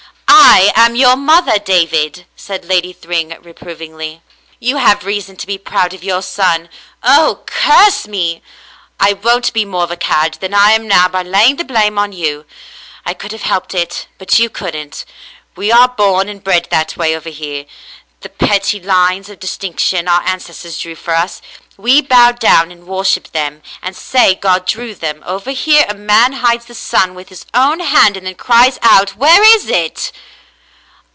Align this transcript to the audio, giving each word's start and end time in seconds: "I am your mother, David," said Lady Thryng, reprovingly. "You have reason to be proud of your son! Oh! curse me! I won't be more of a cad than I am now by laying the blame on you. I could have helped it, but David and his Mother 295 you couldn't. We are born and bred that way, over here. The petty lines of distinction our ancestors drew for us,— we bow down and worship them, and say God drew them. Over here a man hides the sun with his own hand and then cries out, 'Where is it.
"I 0.33 0.71
am 0.75 0.95
your 0.95 1.15
mother, 1.15 1.59
David," 1.59 2.25
said 2.35 2.65
Lady 2.65 2.93
Thryng, 2.93 3.37
reprovingly. 3.41 4.21
"You 4.59 4.77
have 4.77 5.05
reason 5.05 5.35
to 5.37 5.47
be 5.47 5.57
proud 5.57 5.93
of 5.93 6.03
your 6.03 6.21
son! 6.21 6.69
Oh! 7.03 7.43
curse 7.45 8.07
me! 8.07 8.41
I 8.99 9.13
won't 9.13 9.53
be 9.53 9.65
more 9.65 9.83
of 9.83 9.91
a 9.91 9.97
cad 9.97 10.35
than 10.35 10.53
I 10.53 10.71
am 10.71 10.87
now 10.87 11.07
by 11.07 11.23
laying 11.23 11.57
the 11.57 11.63
blame 11.63 11.99
on 11.99 12.11
you. 12.11 12.45
I 13.05 13.13
could 13.13 13.31
have 13.33 13.43
helped 13.43 13.73
it, 13.73 14.07
but 14.17 14.29
David 14.29 14.45
and 14.45 14.49
his 14.49 14.71
Mother 14.71 15.07
295 15.67 15.67
you 15.67 15.67
couldn't. 15.67 15.67
We 15.67 15.71
are 15.71 15.95
born 15.95 16.29
and 16.29 16.43
bred 16.43 16.67
that 16.71 16.97
way, 16.97 17.15
over 17.15 17.29
here. 17.29 17.65
The 18.21 18.29
petty 18.29 18.79
lines 18.79 19.29
of 19.29 19.39
distinction 19.39 20.07
our 20.07 20.21
ancestors 20.27 20.79
drew 20.79 20.95
for 20.95 21.15
us,— 21.15 21.41
we 21.77 22.01
bow 22.01 22.31
down 22.33 22.71
and 22.71 22.85
worship 22.85 23.31
them, 23.31 23.63
and 23.81 23.95
say 23.95 24.35
God 24.35 24.65
drew 24.67 24.93
them. 24.93 25.23
Over 25.25 25.51
here 25.51 25.85
a 25.89 25.95
man 25.95 26.33
hides 26.33 26.65
the 26.65 26.75
sun 26.75 27.15
with 27.15 27.29
his 27.29 27.45
own 27.53 27.79
hand 27.79 28.15
and 28.17 28.27
then 28.27 28.35
cries 28.35 28.77
out, 28.83 29.15
'Where 29.15 29.43
is 29.55 29.67
it. 29.69 30.11